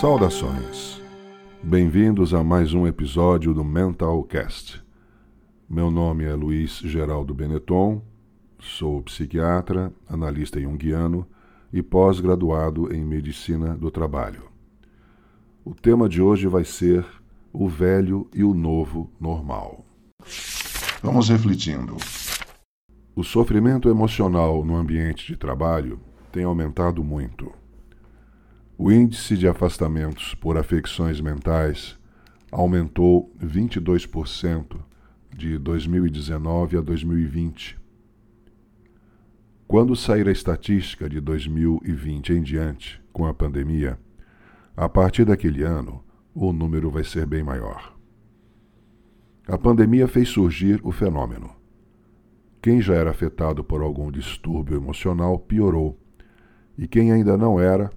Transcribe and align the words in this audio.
Saudações. 0.00 1.02
Bem-vindos 1.60 2.32
a 2.32 2.44
mais 2.44 2.72
um 2.72 2.86
episódio 2.86 3.52
do 3.52 3.64
Mental 3.64 4.22
Cast. 4.22 4.80
Meu 5.68 5.90
nome 5.90 6.24
é 6.24 6.32
Luiz 6.34 6.78
Geraldo 6.84 7.34
Benetton, 7.34 8.00
sou 8.60 9.02
psiquiatra, 9.02 9.92
analista 10.08 10.60
junguiano 10.60 11.26
e 11.72 11.82
pós-graduado 11.82 12.94
em 12.94 13.04
medicina 13.04 13.76
do 13.76 13.90
trabalho. 13.90 14.44
O 15.64 15.74
tema 15.74 16.08
de 16.08 16.22
hoje 16.22 16.46
vai 16.46 16.62
ser 16.62 17.04
o 17.52 17.68
velho 17.68 18.30
e 18.32 18.44
o 18.44 18.54
novo 18.54 19.10
normal. 19.20 19.84
Vamos 21.02 21.28
refletindo. 21.28 21.96
O 23.16 23.24
sofrimento 23.24 23.88
emocional 23.88 24.64
no 24.64 24.76
ambiente 24.76 25.26
de 25.26 25.36
trabalho 25.36 25.98
tem 26.30 26.44
aumentado 26.44 27.02
muito. 27.02 27.50
O 28.80 28.92
índice 28.92 29.36
de 29.36 29.48
afastamentos 29.48 30.36
por 30.36 30.56
afecções 30.56 31.20
mentais 31.20 31.98
aumentou 32.48 33.28
22% 33.42 34.78
de 35.36 35.58
2019 35.58 36.76
a 36.76 36.80
2020. 36.80 37.76
Quando 39.66 39.96
sair 39.96 40.28
a 40.28 40.30
estatística 40.30 41.08
de 41.08 41.20
2020 41.20 42.34
em 42.34 42.40
diante, 42.40 43.02
com 43.12 43.26
a 43.26 43.34
pandemia, 43.34 43.98
a 44.76 44.88
partir 44.88 45.24
daquele 45.24 45.64
ano, 45.64 46.04
o 46.32 46.52
número 46.52 46.88
vai 46.88 47.02
ser 47.02 47.26
bem 47.26 47.42
maior. 47.42 47.96
A 49.48 49.58
pandemia 49.58 50.06
fez 50.06 50.28
surgir 50.28 50.80
o 50.84 50.92
fenômeno. 50.92 51.50
Quem 52.62 52.80
já 52.80 52.94
era 52.94 53.10
afetado 53.10 53.64
por 53.64 53.82
algum 53.82 54.08
distúrbio 54.08 54.76
emocional 54.76 55.36
piorou, 55.36 55.98
e 56.78 56.86
quem 56.86 57.10
ainda 57.10 57.36
não 57.36 57.58
era 57.58 57.90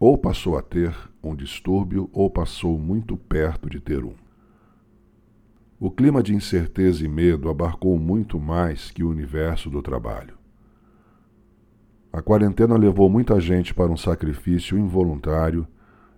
ou 0.00 0.16
passou 0.16 0.56
a 0.56 0.62
ter 0.62 0.96
um 1.22 1.36
distúrbio 1.36 2.08
ou 2.10 2.30
passou 2.30 2.78
muito 2.78 3.18
perto 3.18 3.68
de 3.68 3.78
ter 3.78 4.02
um. 4.02 4.14
O 5.78 5.90
clima 5.90 6.22
de 6.22 6.34
incerteza 6.34 7.04
e 7.04 7.08
medo 7.08 7.50
abarcou 7.50 7.98
muito 7.98 8.40
mais 8.40 8.90
que 8.90 9.04
o 9.04 9.10
universo 9.10 9.68
do 9.68 9.82
trabalho. 9.82 10.38
A 12.10 12.22
quarentena 12.22 12.78
levou 12.78 13.10
muita 13.10 13.38
gente 13.38 13.74
para 13.74 13.92
um 13.92 13.96
sacrifício 13.96 14.78
involuntário 14.78 15.68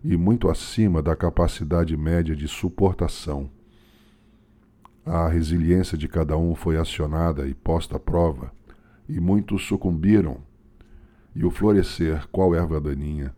e 0.02 0.17
muito 0.17 0.48
acima 0.48 1.02
da 1.02 1.17
capacidade 1.17 1.96
média 1.96 2.36
de 2.36 2.46
suportação. 2.46 3.50
A 5.05 5.28
resiliência 5.28 5.98
de 5.98 6.06
cada 6.06 6.36
um 6.36 6.55
foi 6.55 6.77
acionada 6.77 7.48
e 7.48 7.55
posta 7.55 7.96
à 7.96 8.00
prova, 8.00 8.52
e 9.08 9.19
muitos 9.19 9.67
sucumbiram, 9.67 10.39
e 11.34 11.44
o 11.44 11.50
florescer, 11.50 12.28
qual 12.28 12.55
erva 12.55 12.80
daninha, 12.80 13.34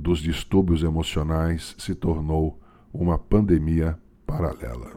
dos 0.00 0.20
distúrbios 0.20 0.84
emocionais 0.84 1.74
se 1.76 1.92
tornou 1.92 2.60
uma 2.94 3.18
pandemia 3.18 3.98
paralela. 4.24 4.92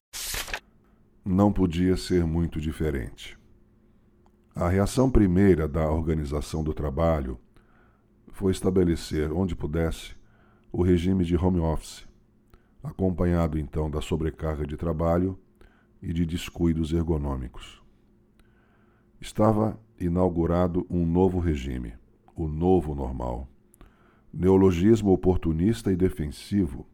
Não 1.25 1.51
podia 1.51 1.97
ser 1.97 2.23
muito 2.23 2.61
diferente. 2.61 3.35
A 4.53 4.69
reação 4.69 5.09
primeira 5.09 5.67
da 5.67 5.89
organização 5.89 6.63
do 6.63 6.71
trabalho 6.71 7.39
foi 8.27 8.51
estabelecer, 8.51 9.31
onde 9.31 9.55
pudesse, 9.55 10.13
o 10.71 10.83
regime 10.83 11.25
de 11.25 11.35
home 11.35 11.59
office, 11.59 12.07
acompanhado 12.83 13.57
então 13.57 13.89
da 13.89 14.01
sobrecarga 14.01 14.67
de 14.67 14.77
trabalho 14.77 15.37
e 15.99 16.13
de 16.13 16.27
descuidos 16.27 16.93
ergonômicos. 16.93 17.81
Estava 19.19 19.79
inaugurado 19.99 20.85
um 20.91 21.07
novo 21.07 21.39
regime, 21.39 21.95
o 22.35 22.47
novo 22.47 22.93
normal 22.93 23.50
neologismo 24.33 25.11
oportunista 25.11 25.91
e 25.91 25.95
defensivo 25.95 26.85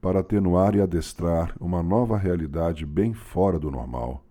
para 0.00 0.20
atenuar 0.20 0.76
e 0.76 0.80
adestrar 0.80 1.54
uma 1.60 1.82
nova 1.82 2.16
realidade 2.16 2.86
bem 2.86 3.12
fora 3.12 3.58
do 3.58 3.70
normal, 3.70 4.24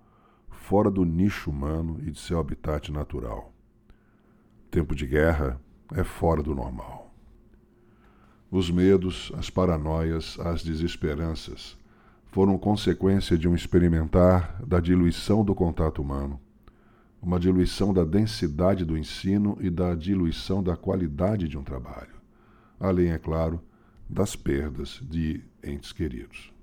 fora 0.49 0.89
do 0.89 1.03
nicho 1.03 1.49
humano 1.49 1.99
e 2.01 2.11
de 2.11 2.19
seu 2.19 2.39
habitat 2.39 2.91
natural. 2.91 3.51
Tempo 4.71 4.95
de 4.95 5.05
guerra 5.05 5.59
é 5.93 6.03
fora 6.03 6.41
do 6.41 6.55
normal. 6.55 7.13
Os 8.49 8.71
medos, 8.71 9.33
as 9.37 9.49
paranoias, 9.49 10.39
as 10.39 10.63
desesperanças 10.63 11.77
foram 12.27 12.57
consequência 12.57 13.37
de 13.37 13.47
um 13.47 13.55
experimentar 13.55 14.61
da 14.65 14.79
diluição 14.79 15.43
do 15.43 15.53
contato 15.53 16.01
humano, 16.01 16.39
uma 17.21 17.39
diluição 17.39 17.93
da 17.93 18.05
densidade 18.05 18.85
do 18.85 18.97
ensino 18.97 19.57
e 19.59 19.69
da 19.69 19.93
diluição 19.93 20.63
da 20.63 20.77
qualidade 20.77 21.47
de 21.47 21.57
um 21.57 21.63
trabalho 21.63 22.14
além, 22.79 23.11
é 23.11 23.17
claro, 23.17 23.61
das 24.09 24.35
perdas 24.35 24.99
de 25.03 25.43
entes 25.63 25.91
queridos. 25.91 26.53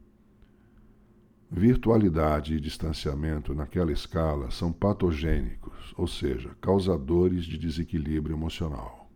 Virtualidade 1.51 2.55
e 2.55 2.61
distanciamento 2.61 3.55
naquela 3.55 3.93
escala 3.93 4.51
são 4.51 4.73
patogênicos, 4.73 5.93
ou 5.99 6.07
seja, 6.07 6.57
causadores 6.61 7.45
de 7.45 7.59
desequilíbrio 7.59 8.35
emocional. 8.35 9.11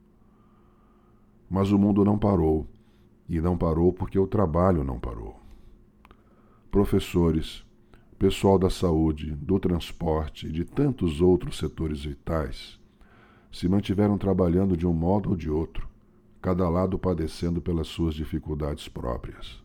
Mas 1.48 1.70
o 1.70 1.78
mundo 1.78 2.04
não 2.04 2.18
parou, 2.18 2.68
e 3.28 3.40
não 3.40 3.56
parou 3.56 3.92
porque 3.92 4.18
o 4.18 4.26
trabalho 4.26 4.84
não 4.84 5.00
parou. 5.00 5.40
Professores, 6.70 7.64
pessoal 8.18 8.58
da 8.58 8.68
saúde, 8.68 9.34
do 9.34 9.58
transporte 9.58 10.46
e 10.46 10.52
de 10.52 10.64
tantos 10.64 11.20
outros 11.20 11.56
setores 11.56 12.04
vitais 12.04 12.78
se 13.50 13.68
mantiveram 13.68 14.18
trabalhando 14.18 14.76
de 14.76 14.86
um 14.86 14.92
modo 14.92 15.30
ou 15.30 15.36
de 15.36 15.48
outro 15.48 15.88
cada 16.46 16.68
lado 16.68 16.96
padecendo 16.96 17.60
pelas 17.60 17.88
suas 17.88 18.14
dificuldades 18.14 18.88
próprias. 18.88 19.60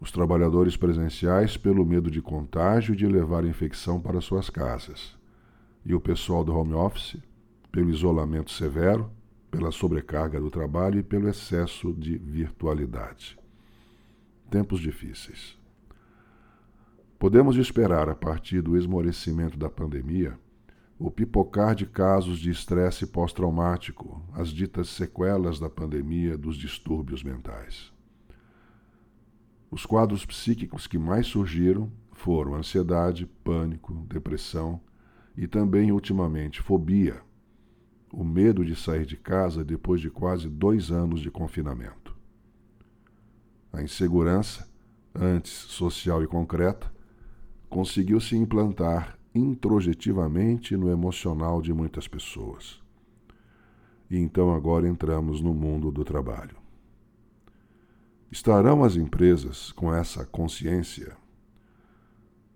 Os 0.00 0.10
trabalhadores 0.10 0.76
presenciais 0.76 1.56
pelo 1.56 1.86
medo 1.86 2.10
de 2.10 2.20
contágio 2.20 2.94
e 2.94 2.96
de 2.96 3.06
levar 3.06 3.44
a 3.44 3.46
infecção 3.46 4.00
para 4.00 4.20
suas 4.20 4.50
casas, 4.50 5.16
e 5.84 5.94
o 5.94 6.00
pessoal 6.00 6.42
do 6.42 6.52
home 6.52 6.74
office 6.74 7.22
pelo 7.70 7.90
isolamento 7.90 8.50
severo, 8.50 9.08
pela 9.48 9.70
sobrecarga 9.70 10.40
do 10.40 10.50
trabalho 10.50 10.98
e 10.98 11.04
pelo 11.04 11.28
excesso 11.28 11.92
de 11.92 12.18
virtualidade. 12.18 13.38
Tempos 14.50 14.80
difíceis. 14.80 15.56
Podemos 17.20 17.56
esperar, 17.56 18.08
a 18.08 18.16
partir 18.16 18.62
do 18.62 18.76
esmorecimento 18.76 19.56
da 19.56 19.70
pandemia, 19.70 20.36
o 20.98 21.10
pipocar 21.10 21.74
de 21.74 21.84
casos 21.84 22.38
de 22.38 22.50
estresse 22.50 23.06
pós-traumático, 23.06 24.22
as 24.32 24.48
ditas 24.48 24.88
sequelas 24.88 25.58
da 25.60 25.68
pandemia 25.68 26.38
dos 26.38 26.56
distúrbios 26.56 27.22
mentais. 27.22 27.92
Os 29.70 29.84
quadros 29.84 30.24
psíquicos 30.24 30.86
que 30.86 30.96
mais 30.96 31.26
surgiram 31.26 31.92
foram 32.12 32.54
ansiedade, 32.54 33.26
pânico, 33.44 33.92
depressão 34.08 34.80
e 35.36 35.46
também, 35.46 35.92
ultimamente, 35.92 36.62
fobia, 36.62 37.20
o 38.10 38.24
medo 38.24 38.64
de 38.64 38.74
sair 38.74 39.04
de 39.04 39.16
casa 39.16 39.62
depois 39.62 40.00
de 40.00 40.08
quase 40.08 40.48
dois 40.48 40.90
anos 40.90 41.20
de 41.20 41.30
confinamento. 41.30 42.16
A 43.70 43.82
insegurança, 43.82 44.66
antes 45.14 45.52
social 45.52 46.22
e 46.22 46.26
concreta, 46.26 46.90
conseguiu 47.68 48.18
se 48.18 48.34
implantar 48.34 49.15
introjetivamente 49.36 50.76
no 50.76 50.90
emocional 50.90 51.60
de 51.60 51.72
muitas 51.72 52.08
pessoas. 52.08 52.80
E 54.10 54.16
então 54.16 54.54
agora 54.54 54.88
entramos 54.88 55.40
no 55.40 55.52
mundo 55.52 55.90
do 55.90 56.04
trabalho. 56.04 56.56
Estarão 58.30 58.82
as 58.82 58.96
empresas 58.96 59.70
com 59.72 59.94
essa 59.94 60.24
consciência? 60.24 61.16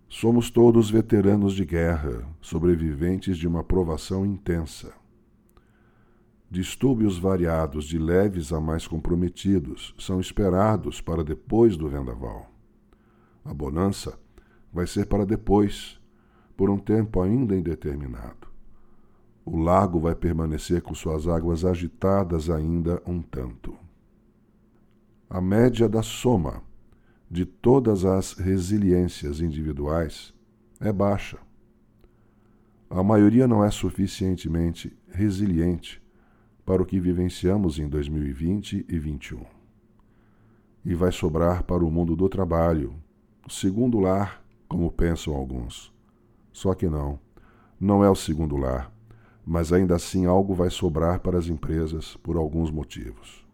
Somos 0.09 0.51
todos 0.51 0.91
veteranos 0.91 1.55
de 1.55 1.65
guerra, 1.65 2.27
sobreviventes 2.41 3.37
de 3.37 3.47
uma 3.47 3.62
provação 3.62 4.27
intensa. 4.27 4.93
Distúrbios 6.51 7.17
variados, 7.17 7.85
de 7.85 7.97
leves 7.97 8.53
a 8.53 8.61
mais 8.61 8.88
comprometidos, 8.88 9.94
são 9.97 10.19
esperados 10.19 11.00
para 11.00 11.23
depois 11.23 11.76
do 11.76 11.88
vendaval. 11.88 12.50
A 13.44 13.55
bonança 13.55 14.19
vai 14.73 14.87
ser 14.88 15.06
para 15.06 15.25
depois, 15.25 16.00
por 16.61 16.69
um 16.69 16.77
tempo 16.77 17.23
ainda 17.23 17.57
indeterminado. 17.57 18.47
O 19.47 19.57
lago 19.57 19.99
vai 19.99 20.15
permanecer 20.15 20.83
com 20.83 20.95
suas 20.95 21.27
águas 21.27 21.65
agitadas 21.65 22.51
ainda 22.51 23.03
um 23.07 23.23
tanto. 23.23 23.75
A 25.31 25.41
média 25.41 25.89
da 25.89 26.03
soma 26.03 26.62
de 27.31 27.47
todas 27.47 28.05
as 28.05 28.35
resiliências 28.35 29.41
individuais 29.41 30.35
é 30.79 30.93
baixa. 30.93 31.39
A 32.91 33.03
maioria 33.03 33.49
não 33.49 33.65
é 33.65 33.71
suficientemente 33.71 34.95
resiliente 35.09 36.03
para 36.67 36.83
o 36.83 36.85
que 36.85 37.01
vivenciamos 37.01 37.79
em 37.79 37.89
2020 37.89 38.85
e 38.87 38.99
2021. 38.99 39.47
E 40.85 40.95
vai 40.95 41.11
sobrar 41.11 41.62
para 41.62 41.83
o 41.83 41.91
mundo 41.91 42.15
do 42.15 42.29
trabalho, 42.29 42.95
o 43.49 43.51
segundo 43.51 43.99
lar, 43.99 44.45
como 44.69 44.93
pensam 44.93 45.35
alguns 45.35 45.91
só 46.61 46.75
que 46.75 46.87
não. 46.87 47.19
Não 47.81 48.05
é 48.05 48.11
o 48.11 48.15
segundo 48.15 48.55
lar, 48.55 48.93
mas 49.47 49.73
ainda 49.73 49.97
assim 49.97 50.27
algo 50.27 50.55
vai 50.55 50.69
sobrar 50.69 51.21
para 51.21 51.39
as 51.39 51.47
empresas 51.47 52.19
por 52.19 52.37
alguns 52.37 52.71
motivos. 52.71 53.49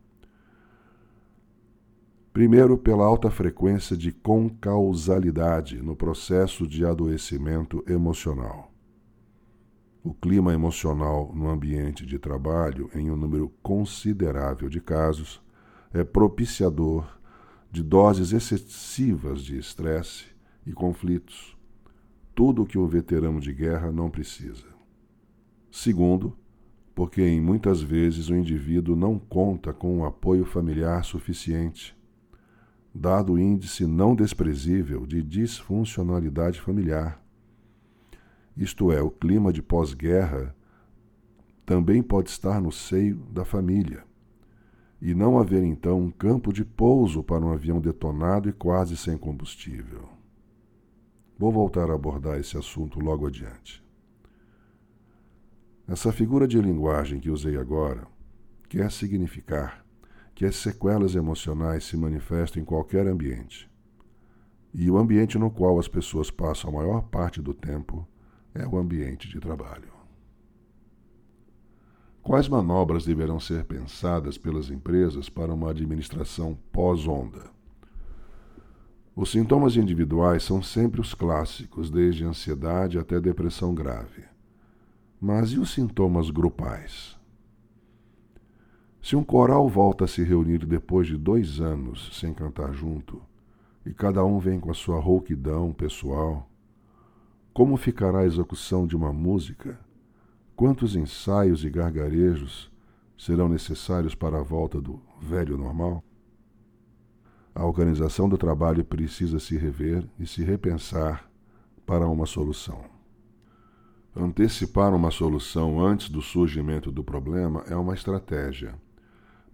Primeiro, 2.33 2.77
pela 2.77 3.05
alta 3.07 3.31
frequência 3.31 3.97
de 3.97 4.11
concausalidade 4.11 5.81
no 5.81 5.95
processo 5.95 6.67
de 6.67 6.85
adoecimento 6.85 7.85
emocional. 7.89 8.73
O 10.03 10.13
clima 10.13 10.53
emocional 10.53 11.31
no 11.33 11.49
ambiente 11.49 12.05
de 12.05 12.19
trabalho, 12.19 12.91
em 12.93 13.09
um 13.09 13.17
número 13.17 13.53
considerável 13.63 14.69
de 14.69 14.81
casos, 14.81 15.41
é 15.95 16.03
propiciador 16.03 17.07
de 17.71 17.85
doses 17.85 18.33
excessivas 18.33 19.43
de 19.43 19.57
estresse 19.57 20.25
e 20.67 20.73
conflitos, 20.73 21.56
tudo 22.37 22.63
o 22.63 22.67
que 22.67 22.79
o 22.79 22.87
veterano 22.87 23.41
de 23.41 23.53
guerra 23.53 23.91
não 23.91 24.09
precisa. 24.09 24.67
Segundo, 25.69 26.37
porque 26.95 27.21
em 27.21 27.41
muitas 27.41 27.83
vezes 27.83 28.29
o 28.29 28.37
indivíduo 28.37 28.95
não 28.95 29.19
conta 29.19 29.73
com 29.73 29.99
um 29.99 30.05
apoio 30.05 30.45
familiar 30.45 31.05
suficiente 31.05 31.97
dado 32.97 33.35
o 33.35 33.39
índice 33.39 33.87
não 33.87 34.15
desprezível 34.15 35.07
de 35.07 35.23
disfuncionalidade 35.23 36.61
familiar. 36.61 37.23
Isto 38.57 38.91
é, 38.91 39.03
o 39.03 39.11
clima 39.11 39.53
de 39.53 39.63
pós-guerra 39.63 40.57
também 41.67 42.03
pode 42.03 42.31
estar 42.31 42.61
no 42.61 42.73
seio 42.73 43.17
da 43.31 43.45
família, 43.45 44.05
e 45.03 45.15
não 45.15 45.39
haver 45.39 45.63
então 45.63 46.01
um 46.01 46.11
campo 46.11 46.53
de 46.53 46.65
pouso 46.65 47.23
para 47.23 47.45
um 47.45 47.53
avião 47.53 47.81
detonado 47.81 48.49
e 48.49 48.53
quase 48.53 48.97
sem 48.97 49.19
combustível. 49.19 50.16
Vou 51.39 51.53
voltar 51.53 51.91
a 51.91 51.95
abordar 51.95 52.39
esse 52.39 52.57
assunto 52.57 52.99
logo 52.99 53.27
adiante. 53.27 53.85
Essa 55.87 56.11
figura 56.11 56.49
de 56.49 56.61
linguagem 56.61 57.21
que 57.21 57.31
usei 57.31 57.57
agora 57.57 58.07
quer 58.69 58.91
significar 58.91 59.85
que 60.35 60.45
as 60.45 60.57
sequelas 60.57 61.15
emocionais 61.15 61.85
se 61.85 61.97
manifestam 61.97 62.63
em 62.63 62.65
qualquer 62.65 63.07
ambiente. 63.07 63.71
E 64.73 64.91
o 64.91 64.99
ambiente 64.99 65.39
no 65.39 65.51
qual 65.51 65.79
as 65.79 65.89
pessoas 65.89 66.31
passam 66.31 66.71
a 66.71 66.73
maior 66.73 67.03
parte 67.03 67.41
do 67.41 67.55
tempo 67.55 68.07
é 68.55 68.67
o 68.67 68.77
ambiente 68.77 69.29
de 69.29 69.39
trabalho. 69.39 69.93
Quais 72.23 72.49
manobras 72.49 73.05
deverão 73.05 73.39
ser 73.39 73.65
pensadas 73.65 74.37
pelas 74.37 74.69
empresas 74.69 75.29
para 75.29 75.55
uma 75.55 75.71
administração 75.71 76.59
pós-onda? 76.73 77.56
Os 79.17 79.31
sintomas 79.31 79.77
individuais 79.77 80.43
são 80.43 80.63
sempre 80.63 81.01
os 81.01 81.15
clássicos, 81.15 81.91
desde 81.91 82.23
ansiedade 82.23 82.99
até 82.99 83.19
depressão 83.19 83.75
grave. 83.75 84.25
Mas 85.19 85.53
e 85.53 85.59
os 85.59 85.71
sintomas 85.71 86.29
grupais? 86.29 87.19
Se 89.03 89.17
um 89.17 89.25
coral 89.25 89.67
volta 89.71 90.05
a 90.05 90.07
se 90.07 90.23
reunir 90.23 90.67
depois 90.67 91.07
de 91.07 91.17
dois 91.17 91.63
anos 91.63 92.11
sem 92.13 92.35
cantar 92.35 92.75
junto, 92.75 93.23
e 93.87 93.95
cada 93.95 94.23
um 94.23 94.39
vem 94.39 94.61
com 94.61 94.71
a 94.71 94.75
sua 94.75 95.01
rouquidão 95.01 95.73
pessoal, 95.73 96.47
como 97.55 97.79
ficará 97.79 98.19
a 98.19 98.27
execução 98.27 98.87
de 98.87 98.95
uma 98.95 99.15
música? 99.15 99.81
Quantos 100.55 100.95
ensaios 100.95 101.65
e 101.65 101.71
gargarejos 101.71 102.71
serão 103.17 103.49
necessários 103.49 104.15
para 104.15 104.41
a 104.41 104.43
volta 104.43 104.79
do 104.79 105.01
velho 105.19 105.57
normal? 105.57 106.05
A 107.57 107.65
organização 107.65 108.29
do 108.29 108.39
trabalho 108.39 108.85
precisa 108.85 109.41
se 109.41 109.57
rever 109.57 110.07
e 110.21 110.27
se 110.27 110.45
repensar 110.45 111.29
para 111.85 112.07
uma 112.07 112.27
solução. 112.27 112.85
Antecipar 114.15 114.95
uma 114.95 115.11
solução 115.11 115.81
antes 115.81 116.09
do 116.09 116.23
surgimento 116.23 116.93
do 116.93 117.03
problema 117.03 117.65
é 117.67 117.75
uma 117.75 117.95
estratégia 117.95 118.75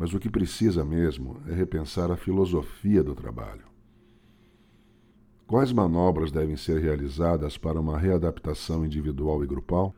mas 0.03 0.13
o 0.13 0.19
que 0.19 0.29
precisa 0.29 0.85
mesmo 0.85 1.41
é 1.47 1.55
repensar 1.55 2.11
a 2.11 2.17
filosofia 2.17 3.05
do 3.05 3.15
trabalho. 3.15 3.63
Quais 5.47 5.73
manobras 5.73 6.33
devem 6.33 6.57
ser 6.57 6.81
realizadas 6.81 7.57
para 7.57 7.81
uma 7.81 7.97
readaptação 7.97 8.85
individual 8.85 9.45
e 9.45 9.47
grupal? 9.47 9.95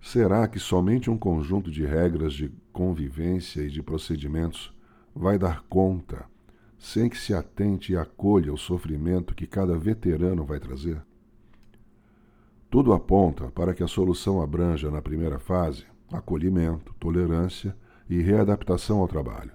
Será 0.00 0.46
que 0.46 0.60
somente 0.60 1.10
um 1.10 1.18
conjunto 1.18 1.72
de 1.72 1.84
regras 1.84 2.34
de 2.34 2.52
convivência 2.72 3.62
e 3.62 3.68
de 3.68 3.82
procedimentos 3.82 4.72
vai 5.12 5.36
dar 5.36 5.62
conta, 5.62 6.26
sem 6.78 7.08
que 7.08 7.18
se 7.18 7.34
atente 7.34 7.92
e 7.92 7.96
acolha 7.96 8.52
o 8.52 8.58
sofrimento 8.58 9.34
que 9.34 9.46
cada 9.46 9.76
veterano 9.78 10.44
vai 10.44 10.58
trazer? 10.58 11.02
Tudo 12.70 12.92
aponta 12.92 13.48
para 13.48 13.74
que 13.74 13.82
a 13.82 13.88
solução 13.88 14.42
abranja, 14.42 14.90
na 14.90 15.00
primeira 15.00 15.38
fase, 15.38 15.86
acolhimento, 16.12 16.94
tolerância 16.98 17.76
e 18.08 18.20
readaptação 18.20 18.98
ao 18.98 19.08
trabalho. 19.08 19.52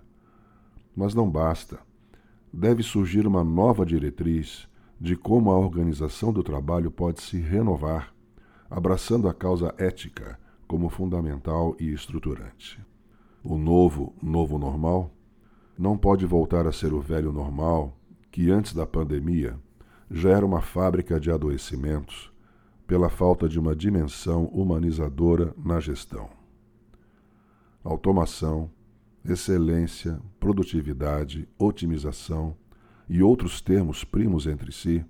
Mas 0.95 1.13
não 1.13 1.29
basta. 1.29 1.79
Deve 2.51 2.83
surgir 2.83 3.27
uma 3.27 3.43
nova 3.43 3.85
diretriz 3.85 4.67
de 4.99 5.15
como 5.15 5.51
a 5.51 5.57
organização 5.57 6.31
do 6.31 6.43
trabalho 6.43 6.91
pode 6.91 7.21
se 7.21 7.39
renovar, 7.39 8.13
abraçando 8.69 9.27
a 9.27 9.33
causa 9.33 9.73
ética 9.77 10.39
como 10.67 10.89
fundamental 10.89 11.75
e 11.79 11.91
estruturante. 11.91 12.79
O 13.43 13.57
novo, 13.57 14.13
novo 14.21 14.57
normal, 14.57 15.11
não 15.81 15.97
pode 15.97 16.27
voltar 16.27 16.67
a 16.67 16.71
ser 16.71 16.93
o 16.93 17.01
velho 17.01 17.33
normal 17.33 17.97
que 18.31 18.51
antes 18.51 18.71
da 18.71 18.85
pandemia 18.85 19.59
já 20.11 20.29
era 20.29 20.45
uma 20.45 20.61
fábrica 20.61 21.19
de 21.19 21.31
adoecimentos 21.31 22.31
pela 22.85 23.09
falta 23.09 23.49
de 23.49 23.59
uma 23.59 23.75
dimensão 23.75 24.45
humanizadora 24.45 25.55
na 25.57 25.79
gestão 25.79 26.29
automação, 27.83 28.69
excelência, 29.25 30.21
produtividade, 30.39 31.49
otimização 31.57 32.55
e 33.09 33.23
outros 33.23 33.59
termos 33.59 34.03
primos 34.03 34.45
entre 34.45 34.71
si, 34.71 35.03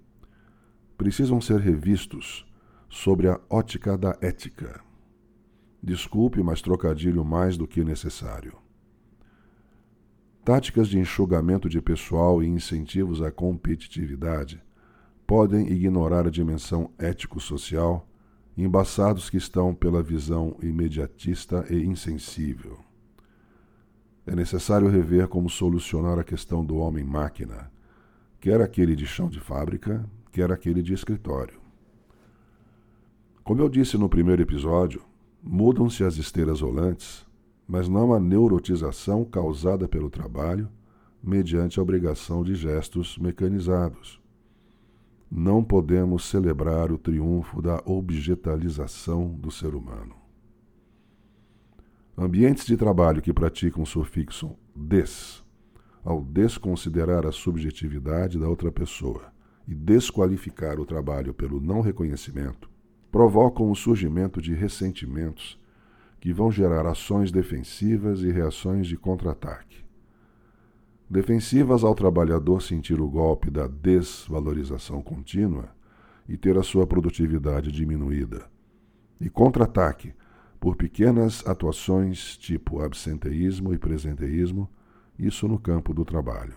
precisam 0.97 1.41
ser 1.41 1.59
revistos 1.59 2.45
sobre 2.89 3.27
a 3.27 3.37
ótica 3.49 3.97
da 3.97 4.17
ética. 4.21 4.81
Desculpe, 5.83 6.41
mas 6.41 6.61
trocadilho 6.61 7.25
mais 7.25 7.57
do 7.57 7.67
que 7.67 7.83
necessário. 7.83 8.57
Táticas 10.43 10.87
de 10.87 10.97
enxugamento 10.97 11.69
de 11.69 11.79
pessoal 11.79 12.41
e 12.41 12.47
incentivos 12.47 13.21
à 13.21 13.31
competitividade 13.31 14.59
podem 15.27 15.71
ignorar 15.71 16.25
a 16.25 16.31
dimensão 16.31 16.89
ético-social 16.97 18.07
embaçados 18.57 19.29
que 19.29 19.37
estão 19.37 19.73
pela 19.73 20.01
visão 20.01 20.57
imediatista 20.61 21.65
e 21.69 21.85
insensível. 21.85 22.79
É 24.25 24.35
necessário 24.35 24.87
rever 24.87 25.27
como 25.27 25.47
solucionar 25.47 26.17
a 26.17 26.23
questão 26.23 26.65
do 26.65 26.77
homem-máquina, 26.77 27.71
quer 28.39 28.61
aquele 28.61 28.95
de 28.95 29.05
chão 29.05 29.29
de 29.29 29.39
fábrica, 29.39 30.03
quer 30.31 30.51
aquele 30.51 30.81
de 30.81 30.93
escritório. 30.93 31.61
Como 33.43 33.61
eu 33.61 33.69
disse 33.69 33.95
no 33.95 34.09
primeiro 34.09 34.41
episódio, 34.41 35.03
mudam-se 35.41 36.03
as 36.03 36.17
esteiras 36.17 36.61
rolantes, 36.61 37.25
mas 37.67 37.87
não 37.87 38.13
a 38.13 38.19
neurotização 38.19 39.23
causada 39.23 39.87
pelo 39.87 40.09
trabalho 40.09 40.69
mediante 41.23 41.79
a 41.79 41.83
obrigação 41.83 42.43
de 42.43 42.55
gestos 42.55 43.17
mecanizados 43.17 44.21
não 45.31 45.63
podemos 45.63 46.25
celebrar 46.25 46.91
o 46.91 46.97
triunfo 46.97 47.61
da 47.61 47.81
objetalização 47.85 49.29
do 49.29 49.49
ser 49.49 49.73
humano. 49.73 50.13
Ambientes 52.17 52.65
de 52.65 52.75
trabalho 52.75 53.21
que 53.21 53.31
praticam 53.31 53.83
o 53.83 53.85
sufixo 53.85 54.51
des, 54.75 55.41
ao 56.03 56.21
desconsiderar 56.21 57.25
a 57.25 57.31
subjetividade 57.31 58.37
da 58.37 58.49
outra 58.49 58.69
pessoa 58.73 59.31
e 59.65 59.73
desqualificar 59.73 60.81
o 60.81 60.85
trabalho 60.85 61.33
pelo 61.33 61.61
não 61.61 61.79
reconhecimento, 61.79 62.69
provocam 63.09 63.71
o 63.71 63.75
surgimento 63.75 64.41
de 64.41 64.53
ressentimentos 64.53 65.57
que 66.21 66.31
vão 66.31 66.49
gerar 66.49 66.85
ações 66.87 67.33
defensivas 67.33 68.21
e 68.21 68.31
reações 68.31 68.87
de 68.87 68.95
contra-ataque 68.95 69.81
defensivas 71.11 71.83
ao 71.83 71.93
trabalhador 71.93 72.61
sentir 72.61 73.01
o 73.01 73.09
golpe 73.09 73.51
da 73.51 73.67
desvalorização 73.67 75.01
contínua 75.01 75.67
e 76.25 76.37
ter 76.37 76.57
a 76.57 76.63
sua 76.63 76.87
produtividade 76.87 77.69
diminuída, 77.69 78.49
e 79.19 79.29
contra-ataque 79.29 80.13
por 80.57 80.77
pequenas 80.77 81.45
atuações 81.45 82.37
tipo 82.37 82.79
absenteísmo 82.79 83.73
e 83.73 83.77
presenteísmo, 83.77 84.69
isso 85.19 85.49
no 85.49 85.59
campo 85.59 85.93
do 85.93 86.05
trabalho. 86.05 86.55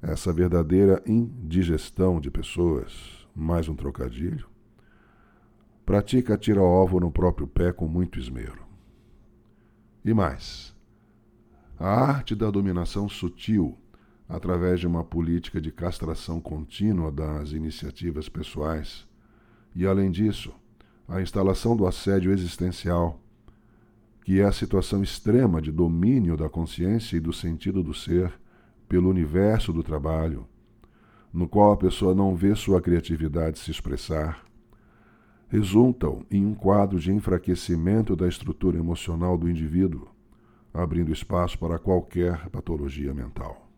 Essa 0.00 0.32
verdadeira 0.32 1.02
indigestão 1.06 2.18
de 2.18 2.30
pessoas, 2.30 3.28
mais 3.36 3.68
um 3.68 3.76
trocadilho, 3.76 4.48
pratica 5.90 6.38
tira-ovo 6.38 7.00
no 7.00 7.10
próprio 7.10 7.48
pé 7.48 7.72
com 7.72 7.88
muito 7.88 8.16
esmero. 8.16 8.62
E 10.04 10.14
mais, 10.14 10.72
a 11.76 11.88
arte 11.88 12.32
da 12.32 12.48
dominação 12.48 13.08
sutil, 13.08 13.76
através 14.28 14.78
de 14.78 14.86
uma 14.86 15.02
política 15.02 15.60
de 15.60 15.72
castração 15.72 16.40
contínua 16.40 17.10
das 17.10 17.50
iniciativas 17.50 18.28
pessoais, 18.28 19.04
e, 19.74 19.84
além 19.84 20.12
disso, 20.12 20.54
a 21.08 21.20
instalação 21.20 21.74
do 21.74 21.84
assédio 21.84 22.30
existencial, 22.30 23.20
que 24.24 24.38
é 24.38 24.44
a 24.44 24.52
situação 24.52 25.02
extrema 25.02 25.60
de 25.60 25.72
domínio 25.72 26.36
da 26.36 26.48
consciência 26.48 27.16
e 27.16 27.20
do 27.20 27.32
sentido 27.32 27.82
do 27.82 27.92
ser 27.92 28.32
pelo 28.88 29.10
universo 29.10 29.72
do 29.72 29.82
trabalho, 29.82 30.46
no 31.32 31.48
qual 31.48 31.72
a 31.72 31.76
pessoa 31.76 32.14
não 32.14 32.36
vê 32.36 32.54
sua 32.54 32.80
criatividade 32.80 33.58
se 33.58 33.72
expressar, 33.72 34.48
resultam 35.50 36.24
em 36.30 36.46
um 36.46 36.54
quadro 36.54 37.00
de 37.00 37.12
enfraquecimento 37.12 38.14
da 38.14 38.28
estrutura 38.28 38.78
emocional 38.78 39.36
do 39.36 39.50
indivíduo, 39.50 40.08
abrindo 40.72 41.12
espaço 41.12 41.58
para 41.58 41.76
qualquer 41.76 42.48
patologia 42.50 43.12
mental. 43.12 43.68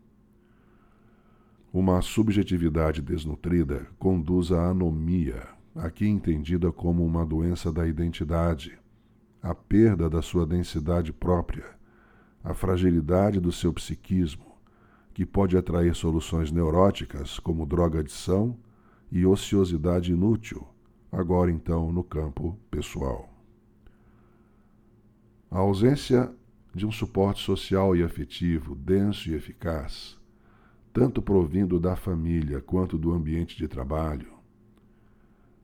Uma 1.73 1.99
subjetividade 2.03 3.01
desnutrida 3.01 3.87
conduz 3.97 4.51
à 4.51 4.69
anomia, 4.69 5.47
aqui 5.75 6.07
entendida 6.07 6.71
como 6.71 7.03
uma 7.03 7.25
doença 7.25 7.73
da 7.73 7.87
identidade, 7.87 8.77
a 9.41 9.55
perda 9.55 10.07
da 10.07 10.21
sua 10.21 10.45
densidade 10.45 11.11
própria, 11.11 11.65
a 12.43 12.53
fragilidade 12.53 13.39
do 13.39 13.51
seu 13.51 13.73
psiquismo, 13.73 14.45
que 15.11 15.25
pode 15.25 15.57
atrair 15.57 15.95
soluções 15.95 16.51
neuróticas 16.51 17.39
como 17.39 17.65
droga-adição 17.65 18.55
e 19.11 19.25
ociosidade 19.25 20.11
inútil, 20.11 20.67
agora 21.13 21.51
então 21.51 21.91
no 21.91 22.03
campo 22.03 22.57
pessoal. 22.71 23.29
A 25.49 25.59
ausência 25.59 26.33
de 26.73 26.87
um 26.87 26.91
suporte 26.91 27.43
social 27.43 27.95
e 27.95 28.01
afetivo 28.01 28.73
denso 28.73 29.29
e 29.29 29.35
eficaz, 29.35 30.17
tanto 30.91 31.21
provindo 31.21 31.79
da 31.79 31.95
família 31.95 32.59
quanto 32.59 32.97
do 32.97 33.13
ambiente 33.13 33.55
de 33.55 33.67
trabalho, 33.67 34.33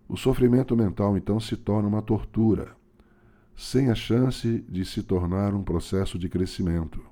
o 0.07 0.15
sofrimento 0.15 0.77
mental 0.77 1.17
então 1.17 1.39
se 1.39 1.57
torna 1.57 1.87
uma 1.87 2.01
tortura, 2.01 2.75
sem 3.55 3.89
a 3.89 3.95
chance 3.95 4.63
de 4.69 4.85
se 4.85 5.01
tornar 5.01 5.53
um 5.53 5.63
processo 5.63 6.17
de 6.17 6.29
crescimento. 6.29 7.03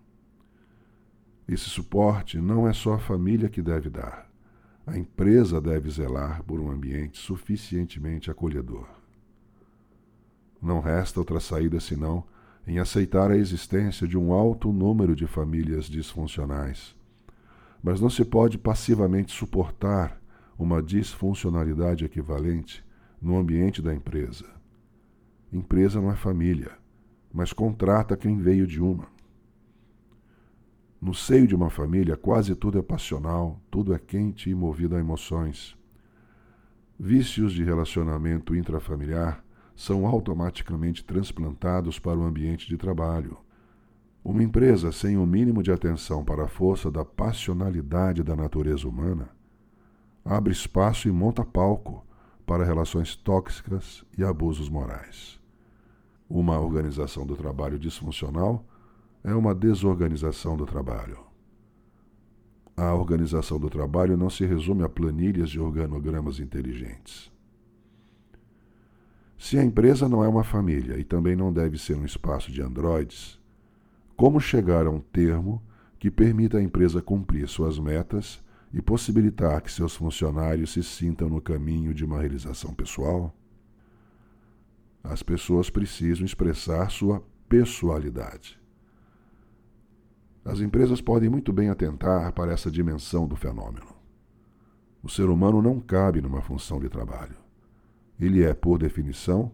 Esse 1.48 1.70
suporte 1.70 2.40
não 2.40 2.68
é 2.68 2.74
só 2.74 2.94
a 2.94 3.00
família 3.00 3.50
que 3.50 3.62
deve 3.62 3.90
dar. 3.90 4.30
A 4.88 4.98
empresa 4.98 5.60
deve 5.60 5.90
zelar 5.90 6.42
por 6.44 6.62
um 6.62 6.72
ambiente 6.72 7.18
suficientemente 7.20 8.32
acolhedor. 8.32 8.88
Não 10.62 10.80
resta 10.80 11.20
outra 11.20 11.42
saída 11.42 11.78
senão 11.78 12.24
em 12.66 12.80
aceitar 12.80 13.30
a 13.30 13.36
existência 13.36 14.08
de 14.08 14.18
um 14.18 14.32
alto 14.32 14.72
número 14.72 15.14
de 15.14 15.28
famílias 15.28 15.88
disfuncionais. 15.88 16.96
Mas 17.84 18.00
não 18.00 18.10
se 18.10 18.24
pode 18.24 18.58
passivamente 18.58 19.34
suportar 19.34 20.22
uma 20.58 20.82
disfuncionalidade 20.82 22.06
equivalente 22.06 22.82
no 23.22 23.38
ambiente 23.38 23.82
da 23.82 23.94
empresa. 23.94 24.46
Empresa 25.52 26.00
não 26.00 26.14
é 26.14 26.16
família, 26.16 26.72
mas 27.34 27.52
contrata 27.52 28.16
quem 28.16 28.38
veio 28.38 28.66
de 28.66 28.82
uma. 28.82 29.17
No 31.00 31.14
seio 31.14 31.48
de 31.48 31.56
uma 31.56 31.70
família, 31.70 32.18
quase 32.18 32.56
tudo 32.56 32.80
é 32.80 32.82
passional, 32.82 33.62
tudo 33.70 33.94
é 33.94 34.00
quente 34.00 34.50
e 34.50 34.56
movido 34.56 34.96
a 34.96 35.00
emoções. 35.00 35.78
Vícios 37.00 37.54
de 37.54 37.64
relacionamento 37.64 38.56
intrafamiliar 38.56 39.44
são 39.76 40.08
automaticamente 40.08 41.06
transplantados 41.06 42.00
para 42.00 42.18
o 42.18 42.24
ambiente 42.24 42.68
de 42.68 42.78
trabalho. 42.78 43.38
Uma 44.24 44.42
empresa 44.42 44.92
sem 44.92 45.16
o 45.16 45.22
um 45.22 45.26
mínimo 45.26 45.62
de 45.62 45.72
atenção 45.72 46.26
para 46.26 46.46
a 46.46 46.48
força 46.48 46.90
da 46.90 47.06
passionalidade 47.06 48.24
da 48.24 48.36
natureza 48.36 48.88
humana 48.88 49.30
abre 50.26 50.52
espaço 50.52 51.08
e 51.08 51.12
monta 51.12 51.46
palco 51.46 52.06
para 52.46 52.66
relações 52.66 53.16
tóxicas 53.16 54.04
e 54.18 54.24
abusos 54.24 54.70
morais. 54.70 55.40
Uma 56.30 56.60
organização 56.60 57.26
do 57.26 57.36
trabalho 57.36 57.80
disfuncional 57.80 58.66
é 59.28 59.36
uma 59.36 59.54
desorganização 59.54 60.56
do 60.56 60.66
trabalho. 60.66 61.20
A 62.78 62.94
organização 62.94 63.60
do 63.60 63.70
trabalho 63.70 64.16
não 64.16 64.30
se 64.30 64.46
resume 64.46 64.84
a 64.84 64.90
planilhas 64.90 65.50
de 65.50 65.60
organogramas 65.60 66.40
inteligentes. 66.40 67.30
Se 69.38 69.60
a 69.60 69.64
empresa 69.66 70.08
não 70.08 70.24
é 70.24 70.30
uma 70.30 70.46
família 70.46 70.98
e 70.98 71.04
também 71.04 71.36
não 71.36 71.52
deve 71.52 71.78
ser 71.78 71.98
um 71.98 72.06
espaço 72.06 72.50
de 72.54 72.62
androides, 72.62 73.38
como 74.16 74.40
chegar 74.40 74.88
a 74.88 74.90
um 74.90 75.02
termo 75.02 75.62
que 76.00 76.10
permita 76.10 76.60
à 76.60 76.64
empresa 76.64 77.02
cumprir 77.02 77.50
suas 77.50 77.78
metas 77.78 78.42
e 78.72 78.82
possibilitar 78.82 79.62
que 79.62 79.70
seus 79.70 79.94
funcionários 79.94 80.72
se 80.72 80.82
sintam 80.82 81.28
no 81.28 81.42
caminho 81.42 81.94
de 81.94 82.06
uma 82.06 82.18
realização 82.18 82.74
pessoal? 82.74 83.36
As 85.04 85.22
pessoas 85.22 85.70
precisam 85.70 86.26
expressar 86.26 86.90
sua 86.90 87.22
pessoalidade. 87.50 88.58
As 90.48 90.62
empresas 90.62 91.02
podem 91.02 91.30
muito 91.30 91.52
bem 91.52 91.68
atentar 91.68 92.32
para 92.32 92.54
essa 92.54 92.72
dimensão 92.72 93.28
do 93.28 93.36
fenômeno. 93.36 93.86
O 95.04 95.10
ser 95.10 95.30
humano 95.30 95.62
não 95.62 95.82
cabe 95.82 96.22
numa 96.22 96.42
função 96.42 96.80
de 96.80 96.88
trabalho. 96.88 97.36
Ele 98.18 98.42
é, 98.42 98.54
por 98.54 98.80
definição, 98.80 99.52